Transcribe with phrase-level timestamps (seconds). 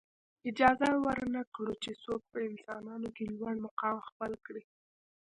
[0.49, 4.63] اجازه ورنه کړو چې څوک په انسانانو کې لوړ مقام خپل کړي.